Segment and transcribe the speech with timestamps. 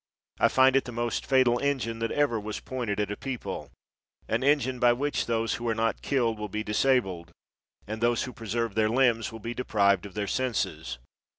[0.39, 3.69] I find it the most fatal engine that ever was pointed at a people;
[4.27, 7.29] an engine by which those who are not killed will be disabled,
[7.85, 10.97] and those who preserve their limbs will be deprived of their senses.